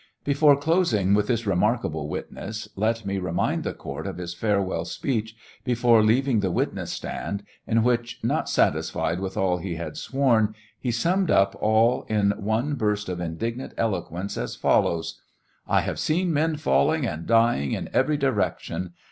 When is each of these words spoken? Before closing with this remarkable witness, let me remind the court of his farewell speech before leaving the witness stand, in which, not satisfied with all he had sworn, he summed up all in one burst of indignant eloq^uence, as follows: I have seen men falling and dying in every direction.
Before 0.23 0.55
closing 0.57 1.13
with 1.13 1.27
this 1.27 1.45
remarkable 1.45 2.09
witness, 2.09 2.67
let 2.75 3.05
me 3.05 3.19
remind 3.19 3.63
the 3.63 3.75
court 3.75 4.07
of 4.07 4.17
his 4.17 4.33
farewell 4.33 4.83
speech 4.83 5.35
before 5.63 6.01
leaving 6.01 6.39
the 6.39 6.49
witness 6.49 6.91
stand, 6.91 7.43
in 7.67 7.83
which, 7.83 8.19
not 8.23 8.49
satisfied 8.49 9.19
with 9.19 9.37
all 9.37 9.59
he 9.59 9.75
had 9.75 9.97
sworn, 9.97 10.55
he 10.79 10.89
summed 10.91 11.29
up 11.29 11.55
all 11.61 12.01
in 12.09 12.31
one 12.31 12.73
burst 12.73 13.09
of 13.09 13.19
indignant 13.21 13.75
eloq^uence, 13.75 14.41
as 14.41 14.55
follows: 14.55 15.21
I 15.67 15.81
have 15.81 15.99
seen 15.99 16.33
men 16.33 16.55
falling 16.55 17.05
and 17.05 17.27
dying 17.27 17.73
in 17.73 17.87
every 17.93 18.17
direction. 18.17 18.93